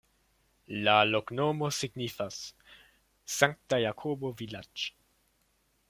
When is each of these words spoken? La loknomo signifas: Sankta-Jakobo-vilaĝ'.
La 0.87 0.95
loknomo 1.09 1.69
signifas: 1.81 2.39
Sankta-Jakobo-vilaĝ'. 3.37 4.89